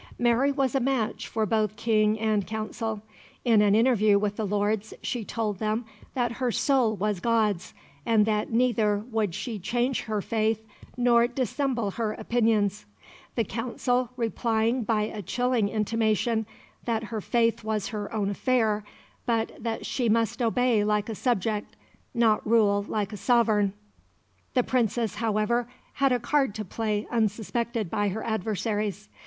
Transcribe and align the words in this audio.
Mary 0.17 0.51
was 0.51 0.73
a 0.73 0.79
match 0.79 1.27
for 1.27 1.45
both 1.45 1.75
King 1.75 2.19
and 2.19 2.47
Council. 2.47 3.03
In 3.45 3.61
an 3.61 3.75
interview 3.75 4.17
with 4.17 4.35
the 4.35 4.47
Lords 4.47 4.95
she 5.03 5.23
told 5.23 5.59
them 5.59 5.85
that 6.15 6.31
her 6.31 6.51
soul 6.51 6.95
was 6.95 7.19
God's, 7.19 7.75
and 8.03 8.25
that 8.25 8.49
neither 8.51 8.97
would 9.11 9.35
she 9.35 9.59
change 9.59 10.01
her 10.05 10.19
faith 10.19 10.65
nor 10.97 11.27
dissemble 11.27 11.91
her 11.91 12.13
opinions; 12.13 12.87
the 13.35 13.43
Council 13.43 14.09
replying 14.17 14.81
by 14.83 15.03
a 15.03 15.21
chilling 15.21 15.69
intimation 15.69 16.47
that 16.85 17.03
her 17.13 17.21
faith 17.21 17.63
was 17.63 17.89
her 17.89 18.11
own 18.11 18.31
affair, 18.31 18.83
but 19.27 19.51
that 19.59 19.85
she 19.85 20.09
must 20.09 20.41
obey 20.41 20.83
like 20.83 21.09
a 21.09 21.13
subject, 21.13 21.75
not 22.11 22.43
rule 22.43 22.83
like 22.89 23.13
a 23.13 23.17
sovereign. 23.17 23.73
The 24.55 24.63
Princess, 24.63 25.17
however, 25.17 25.67
had 25.93 26.11
a 26.11 26.19
card 26.19 26.55
to 26.55 26.65
play 26.65 27.05
unsuspected 27.11 27.91
by 27.91 28.07
her 28.07 28.23
adversaries. 28.23 29.07